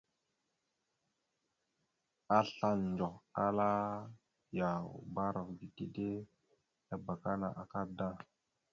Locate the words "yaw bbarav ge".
4.59-5.67